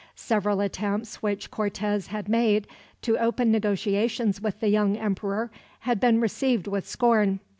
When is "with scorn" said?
6.65-7.39